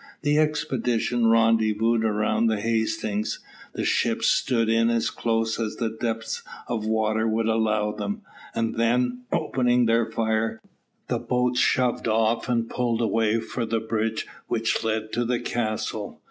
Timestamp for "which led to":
14.47-15.23